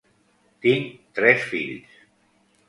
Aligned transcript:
Tinc 0.65 0.87
tres 1.19 1.45
fills. 1.53 2.01